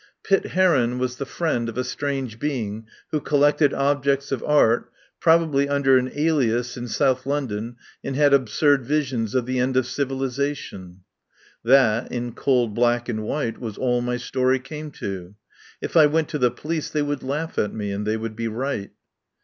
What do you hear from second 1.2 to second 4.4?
friend of a strange being who collected objects